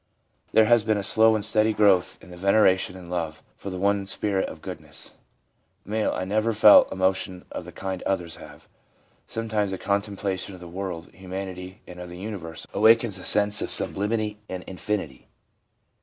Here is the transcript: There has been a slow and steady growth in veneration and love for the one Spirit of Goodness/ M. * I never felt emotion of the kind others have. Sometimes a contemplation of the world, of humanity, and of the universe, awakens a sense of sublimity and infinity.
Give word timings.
There 0.51 0.65
has 0.65 0.83
been 0.83 0.97
a 0.97 1.03
slow 1.03 1.35
and 1.35 1.45
steady 1.45 1.73
growth 1.73 2.17
in 2.23 2.35
veneration 2.35 2.97
and 2.97 3.07
love 3.07 3.43
for 3.55 3.69
the 3.69 3.77
one 3.77 4.07
Spirit 4.07 4.49
of 4.49 4.63
Goodness/ 4.63 5.13
M. 5.85 6.11
* 6.13 6.13
I 6.13 6.25
never 6.25 6.53
felt 6.53 6.91
emotion 6.91 7.45
of 7.51 7.65
the 7.65 7.71
kind 7.71 8.01
others 8.01 8.37
have. 8.37 8.67
Sometimes 9.27 9.71
a 9.71 9.77
contemplation 9.77 10.55
of 10.55 10.59
the 10.59 10.67
world, 10.67 11.09
of 11.09 11.13
humanity, 11.13 11.83
and 11.85 11.99
of 11.99 12.09
the 12.09 12.17
universe, 12.17 12.65
awakens 12.73 13.19
a 13.19 13.23
sense 13.23 13.61
of 13.61 13.69
sublimity 13.69 14.39
and 14.49 14.63
infinity. 14.63 15.27